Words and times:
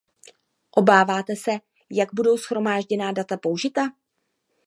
Obáváte 0.71 1.35
se, 1.35 1.51
jak 1.91 2.09
budou 2.13 2.37
shromážděná 2.37 3.11
data 3.11 3.37
použita. 3.37 3.81